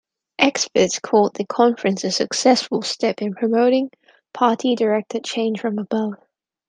[0.39, 3.91] Experts called the conference a successful step in promoting
[4.33, 6.15] party-directed change from above.